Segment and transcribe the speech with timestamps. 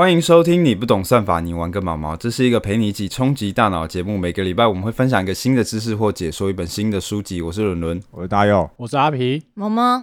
[0.00, 2.16] 欢迎收听你不懂算法，你玩个毛毛。
[2.16, 4.16] 这是一个陪你一起冲击大脑的节目。
[4.16, 7.42] 每个礼拜我们会分享一个新的知识或解说一本新的书籍。
[7.42, 9.42] 我是伦伦，我是大佑，我是阿皮。
[9.52, 10.02] 毛毛，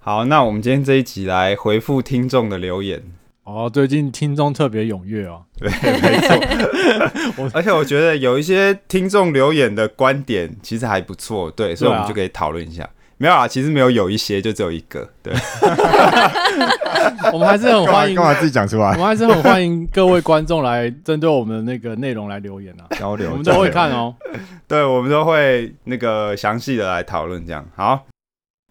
[0.00, 3.02] 好，那我们今天这一集来回复听众的留言。
[3.44, 5.42] 哦，最近听众特别踊跃哦。
[5.56, 7.48] 对，没错。
[7.56, 12.86] 而且我觉得有一些听众留言的观点其实还不错，对，所以我们就可以讨论一下。
[13.18, 15.08] 没有啊，其实没有，有一些就只有一个。
[15.22, 15.34] 对，
[17.32, 18.92] 我们还是很欢迎，干嘛自己讲出来？
[18.92, 24.14] 我们还是很欢迎各位观众来针对我们的那个内容来留言啊，交流，我们都会看哦。
[24.68, 28.06] 对，我们都会那个详细的来讨论，这样好。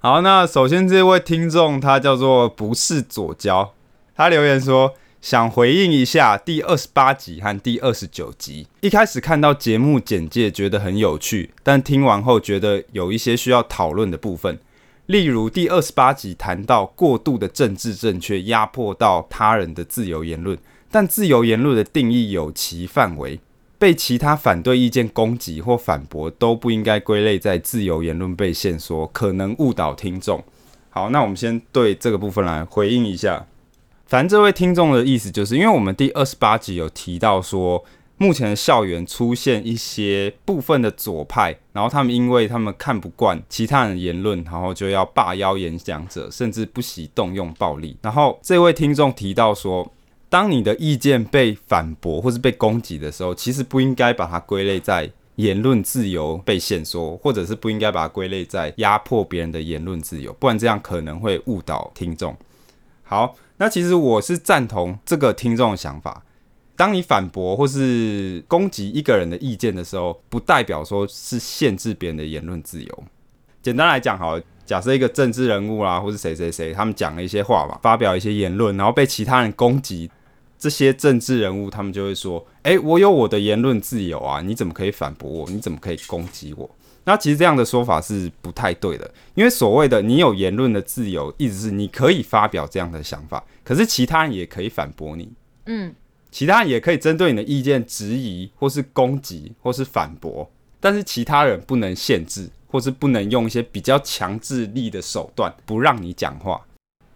[0.02, 3.73] 好，那首先这位听众他叫做不是左交，
[4.16, 4.93] 他留言说。
[5.21, 8.67] 想回应一下第二十八集和第二十九集。
[8.81, 14.59] 一开始看到节目简介，觉得很有趣，但听完后觉得有一些需要讨论的部分。
[15.08, 20.58] 例如第二十八集谈到过度的政治正确压迫到他人的自由言论，
[20.91, 23.39] 但自由言论的定义有其范围，
[23.80, 30.44] 被其他反对意见攻击或反驳都不应该归类在自由言论被限缩，可能误导听众。
[30.89, 33.45] 好，那我们先对这个部分来回应一下。
[34.08, 37.83] 反正这位听众的意思就是，因为我们第二十八集有提到说，
[38.17, 47.97] 目前的校园出现一些部分的左派，然后他们因为他们看不惯其他人的言论，然后就要罢邀演讲者，甚至不惜动用暴力。
[48.02, 49.91] 然后这位听众提到说，
[50.30, 62.33] 当你的意见被反驳或是被攻击的时候，其实不应该把它归类在言论自由被限缩，或者是不应该把它归类在压迫别人的言论自由，不然这样可能会误导听众。
[63.03, 63.35] 好。
[63.58, 66.23] 那其实我是赞同这个听众的想法。
[66.75, 73.03] 当你反驳或是攻击一个人的意见的时候，不代表说是限制别人的言论自由。
[73.63, 80.09] 简单来讲，好，假设一个政治人物啦，或是谁谁谁，他们讲了一些话嘛，发表一些言论，然后被其他人攻击，
[80.59, 85.50] 这些政治人物他们就会说：“诶，我有我的言论自由啊，你怎么可以反驳我？
[85.50, 86.69] 你怎么可以攻击我？”
[87.05, 95.29] 那其实这样的说法是不太对的，因为所谓的你有言论的自由，意思是你可以发表这样的想法，可是其他人也可以反驳你，
[95.68, 95.95] 嗯，
[96.31, 100.51] 其他人也可以针对你的意见质疑，或是攻击，或是反驳，
[100.81, 106.59] 但是其他人不能限制，或是不能用一些比较强制力的手段不让你讲话。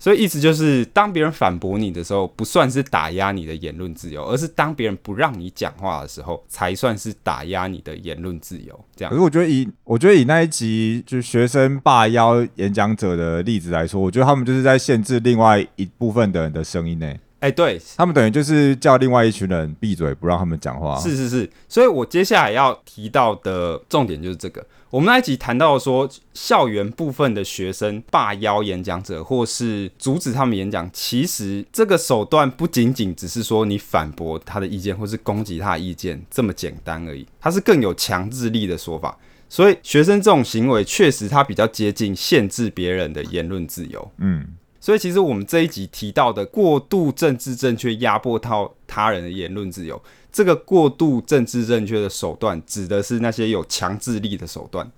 [0.02, 8.78] 所以意思就是，当别人反驳你的时候，不算是打压你的言论自由，而是当别人不让你讲话的时候，才算是打压你的言论自由。
[8.96, 9.12] 这样。
[9.12, 17.14] 可是我觉得以我觉得以那一集就学生罢邀演讲者的例子来说，我觉得他们就是在限制另外一部分的人的声音呢。
[17.42, 20.98] 哎，对他们等于就是叫另外一群人闭嘴，不让他们讲话。
[21.00, 24.64] 是是是，所以我接下来要提到的重点就是这个。
[24.92, 39.18] 我们那一集谈到说，校园部分的学生霸邀演讲者，或是阻止他们演讲，其实这个手段不仅仅只是说你反驳他的意见，或是攻击他的意见这么简单而已，它是更有强制力的说法。
[39.50, 44.12] 所以学生这种行为，确实他比较接近限制别人的言论自由。
[44.20, 44.46] 嗯。
[44.82, 54.92] 所以，其实我们这一集提到的过度政治正确压迫到他人的言论自由，这个过度政治正确的手段，指的是那些有强制力的手段。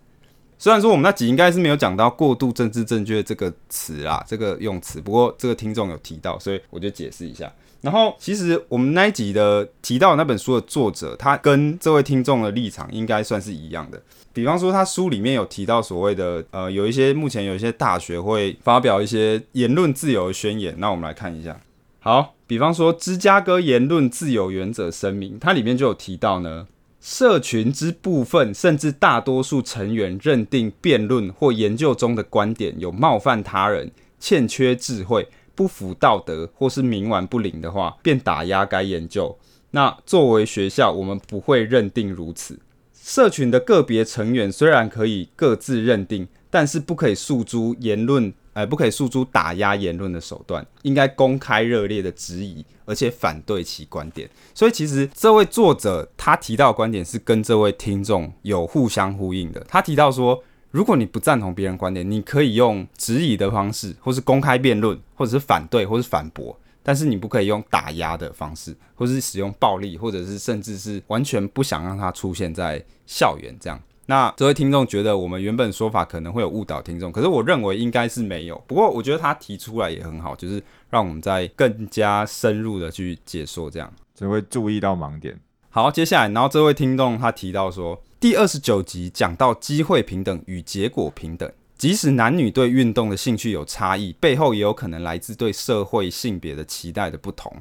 [0.58, 7.52] 虽然说我们那集应该是没有讲到过度政治正确这个词啦，这个用词，不过这个听众有提到，所以我就解释一下。
[7.84, 14.02] 然后，其实我们那一集的提到那本书的作者，他跟这位听众的立场应该算是一样的。
[14.32, 20.74] 比方说，他书里面有提到所谓的呃，有一些目前有一些大学会发表一些言论自由的宣言。
[20.78, 21.60] 那我们来看一下。
[22.00, 26.68] 好，比方说芝加哥言论自由原则声明，它里面就有提到呢，
[27.02, 33.92] 社群之部分甚至大多数成员认定辩论或研究中的观点有冒犯他人、
[34.22, 39.38] 欠缺智慧、不符道德或是冥顽不灵的话，便打压该研究。
[39.72, 42.60] 那作为学校，我们不会认定如此。
[42.94, 54.30] 社群的个别成员虽然可以各自认定，但是不可以诉诸言论，呃，不可以诉诸打压言论的手段，应该公开热烈的质疑，而且反对其观点。
[54.54, 59.60] 所以，其实这位作者他提到的观点是跟这位听众有互相呼应的。
[59.68, 60.42] 他提到说，
[60.74, 66.60] 如果你不赞同别人观点，你可以用质疑的方式，或是公开辩论，或者是反对，或是反驳。
[66.82, 73.80] 但是你不可以用打压的方式，或是使用暴力，或者是甚至是完全不想让它出现在校园这样。
[74.08, 78.60] 那这位听众觉得我们原本说法可能会有误导听众，可是我认为应该是没有。
[78.66, 85.40] 不过我觉得他提出来也很好，就是让我们在更加深入的去解说这样，只会注意到盲点。
[85.76, 91.52] 好，接下来，然后这位听众他提到说，第二十九集讲到机会平等与结果平等。
[91.76, 97.52] 即使男女对运动的兴趣有差异，背后也有可能来自对社会性别的期待的不同。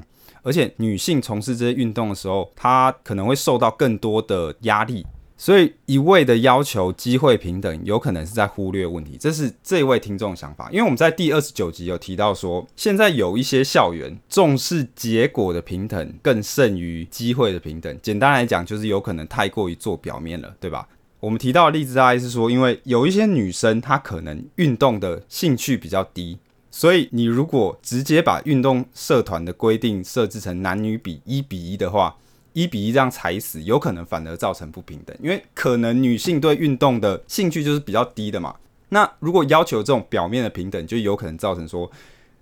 [0.42, 5.06] 而且女性从事这些运动的时候，她可能会受到更多的压力。
[5.36, 9.16] 所以一味的要求机会平等，有可能是在忽略问题。
[9.18, 10.68] 这是这位听众的想法。
[10.70, 17.98] 因为我们在第二十九集有提到说，现在有一些校园重视结果的平等更胜于机会的平等。
[18.00, 20.86] 简单来讲，就是有可能太过于做表面了，对吧？
[21.18, 26.38] 我们提到的例子大概是说，因为有一些女生她可能运动的兴趣比较低，
[26.70, 32.16] 所以你如果直接把运动社团的规定设置成男女比一比一的话，
[32.52, 38.54] 一比一这样踩死，有可能反而造成不平等，因为可能女性对运动的兴趣就是比较低的嘛。
[38.90, 41.90] 那如果要求这种表面的平等，就有可能造成说，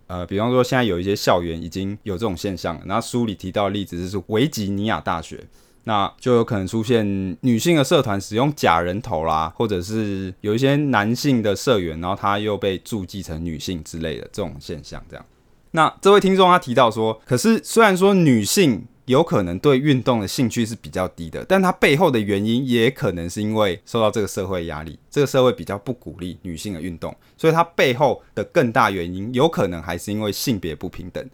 [0.08, 5.44] 呃，比方说现在有一些校园已经有这种现象，然后书里提到的例子就是维吉尼亚大学，
[5.84, 15.24] 那就有可能出现女性的社团使用假人头啦，或者是有一些男性的社员，然后他又被注记成女性之类的这种现象，这样。
[15.70, 18.86] 那这位听众他提到说，可是虽然说女性。
[19.10, 31.28] 有可能对运动的兴趣是比较低的，但它背后的原因也可能是因为受到这个社会压力，这个社会比较不鼓励女性的运动，所以它背后的更大原因有可能还是因为性别不平等。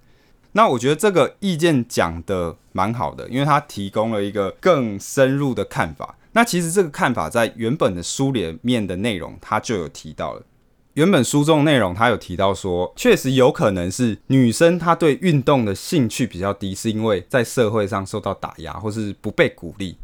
[0.52, 6.16] 那我觉得这个意见讲的蛮好的，因为它提供了一个更深入的看法。
[6.32, 10.42] 那其实这个看法在原本的书里面的内容，它就有提到了。
[10.96, 19.98] 原本书中内容，他有提到说，确实有可能是女生她对运动的兴趣比较低，是因为在社会上受到打压或是不被鼓励。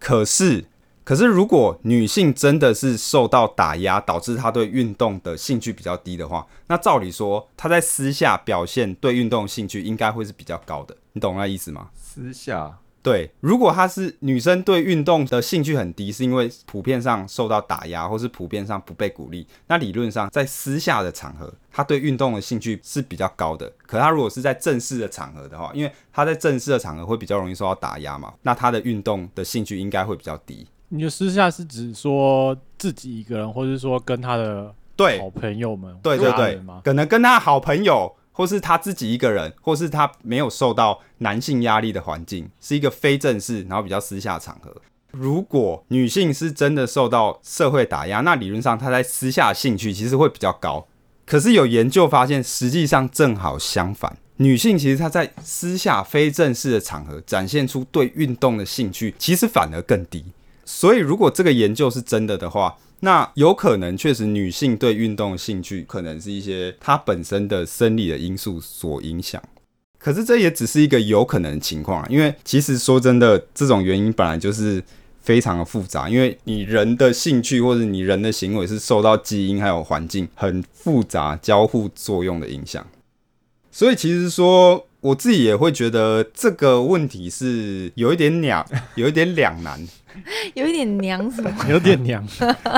[0.00, 0.64] 可是，
[1.04, 10.96] 可是如果女性真的是受到打压，导致她对运动的兴趣比较低的话，那照理说她在私下表现对运动兴趣应该会是比较高的。
[11.12, 11.90] 你懂那意思吗？
[11.94, 12.78] 私下。
[13.04, 23.70] 对，如果她是女生对运动的兴趣很低，是因为普遍上受到打压，或是普遍上不被鼓励，那理论上在私下的场合，她对运动的兴趣是比较高的。
[23.86, 30.66] 可她如果是在正式的场合的话，因为她在正式的场合会比较容易受到打压嘛，那她的运动的兴趣应该会比较低。
[30.88, 38.16] 你的私下是指说自己一个人，或是说跟她的对好朋友们，对对对，可能跟她好朋友。
[38.34, 44.74] 或是他自己一个人，或是他没有受到男性压力的环境，是一个非正式，然后比较私下场合。
[45.12, 50.84] 如果女性是真的受到社会打压，那理论上她在私下兴趣其实会比较高。
[51.24, 60.24] 可是有研究发现，实际上正好相反，女性其实她在私下非正式的场合展现出对运动的兴趣，其实反而更低。
[60.64, 69.42] 所以如果这个研究是真的的话，那有可能确实，女性对运动的兴趣可能是一些她本身的生理的因素所影响。
[69.98, 74.82] 可是这也只是一个有可能的情况，因为其实说真的，这种原因本来就是
[75.20, 76.08] 非常的复杂。
[76.08, 82.86] 因为你人的兴趣或者你人的行为是受到基因还有环境很复杂交互作用的影响。
[83.70, 88.66] 所以其实说我自己也会觉得这个问题是有一点两，
[88.96, 89.78] 有一点两难。
[90.54, 91.50] 有一点娘什么？
[91.68, 92.24] 有点娘，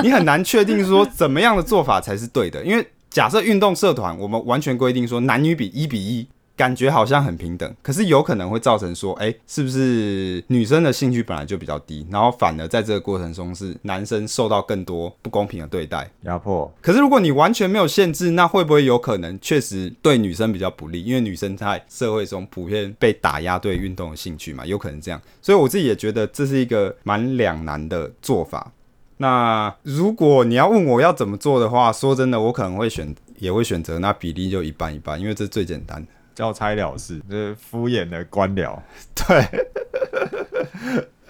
[0.03, 6.27] 你很难确定说怎么样的做法才是对的，因为假设运动社团我们完全规定说男女比一比一。
[6.57, 16.69] 感觉好像很平等，可是有可能会造成说，哎，是不是女生的兴趣本来就比较低，然后反而在这个过程中是男生受到更多不公平的对待、压迫？
[16.81, 21.03] 可是如果你完全没有限制，那会不会有可能确实对女生比较不利？
[21.03, 25.21] 因为女生在社会中普遍被打压对运动的兴趣嘛，有可能这样。
[25.41, 28.71] 所以我自己也觉得这是一个蛮两难的做法。
[29.17, 36.05] 那如果你要问我要怎么做的话，说真的，我可能会选，也会选择那比例就一半一半，因为这最简单。
[36.37, 38.77] 交差了事， 就是敷衍的官僚。
[39.17, 39.43] 对，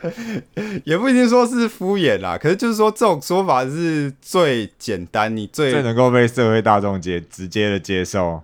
[0.83, 8.43] 也不一定说是敷衍啦，可是就是说这种说法是最简单，你最最能够被社会大众接直接的接受，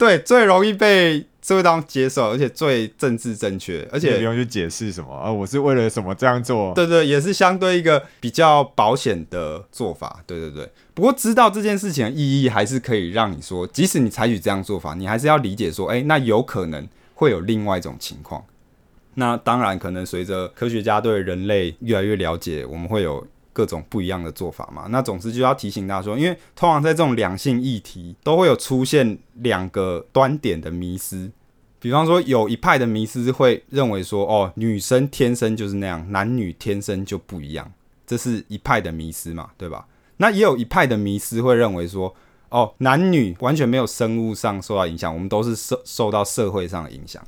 [0.00, 1.26] 对，最容易被。
[1.42, 6.74] 社会当接受，而且最政治正确，而且不用去解释什么啊，我是为了什么这样做？
[6.74, 10.22] 对对，也是相对一个比较保险的做法。
[10.26, 18.44] 对对对，不过知道这件事情的意义，还是可以让你说，即使你采取这样做法，你还是要理解说，哎，那有可能会有另外一种情况。
[19.14, 23.26] 那当然，可能随着科学家对人类越来越了解，我们会有。
[23.60, 31.30] 各种不一样的做法嘛，那总之就要提醒大家说，因为通常在这种两性议题都会有出现两个端点的迷思，
[31.78, 37.70] 比方说有一派的迷思会认为说，哦，女生天生就是那样，男女天生就不一样，
[38.06, 39.86] 这是一派的迷思嘛，对吧？
[40.16, 42.14] 那也有一派的迷思会认为说，
[42.48, 47.22] 哦，男女完全没有生物上受到影响，我们都是受受到社会上的影响。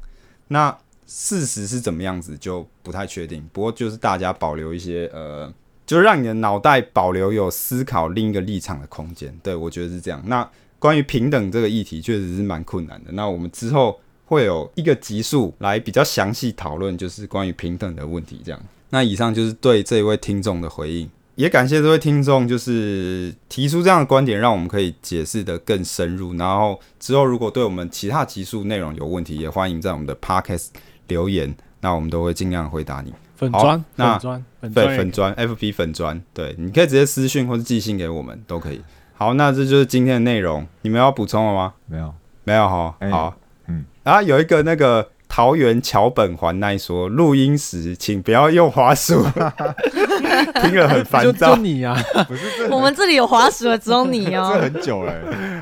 [0.49, 0.75] 那
[1.07, 5.53] 事实是怎么样子就不太确定，不过就是大家保留一些呃。
[5.93, 10.23] 就让你的脑袋保留有思考另一个立场的空间，对我觉得是这样。
[10.27, 13.13] 那关于平等这个议题，确实是蛮困难的。
[13.13, 14.01] 那我们之后。
[14.25, 18.41] 会有一个集数来比较详细讨论，就是关于平等的问题。
[18.43, 18.59] 这样，
[18.89, 26.33] 那以上就是对这一位听众的回应，也感谢这位听众，就是提出这样的观点，让我们可以解释的更深入。
[26.37, 30.69] 然后之后如果对我们其他集数内容有问题，也欢迎在我们的 podcast
[31.09, 33.13] 留言，那我们都会尽量回答你。
[33.51, 38.81] 好粉砖，那粉砖，粉对，粉砖 FB 粉砖，对，你可以直接私信或者寄信给我们都可以。
[39.15, 41.75] 好，那这就是今天的内容，你们要补充了吗？
[41.87, 43.35] 没有，没有哈，哎好，
[43.69, 49.25] 嗯，啊有一个那个桃园桥本环奈说，录音时请不要用滑鼠，
[50.61, 51.57] 听了很就烦就躁。
[51.57, 51.97] 你啊，
[52.29, 54.61] 不是这我们这里有滑鼠的只有你哦 这哦。
[54.61, 55.15] 很久了，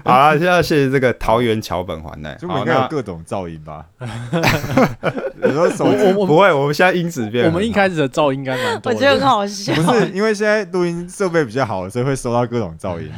[0.04, 2.32] 好了，现在谢谢这个桃园桥本环奈。
[2.32, 3.86] 好，就应该有各种噪音吧？
[5.40, 7.52] 有时候手机不会，我们现在音质变我。
[7.52, 9.72] 们一开始的噪音应该蛮多，我觉得很好笑。
[9.72, 13.08] 不是因为现在录音设备比较好，所以会收到各种噪音。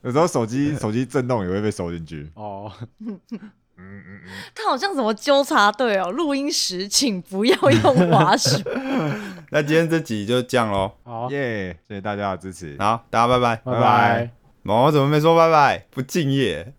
[0.00, 2.30] 有时候手机手机震动也会被收进去。
[2.36, 2.72] 哦，
[4.54, 8.60] 他好像什么纠察队哦，录音时请不要用滑鼠。
[9.50, 10.92] 那今天这集就这样喽。
[11.02, 11.76] 好，耶！
[11.88, 12.76] 谢谢大家的支持。
[12.78, 13.56] 好，大家拜拜。
[13.56, 14.30] 拜拜拜拜。
[14.64, 15.86] 我怎么没说拜拜？
[15.90, 16.72] 不敬业。